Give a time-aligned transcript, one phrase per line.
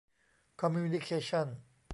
[0.61, 1.47] คอมมิวนิเคชั่น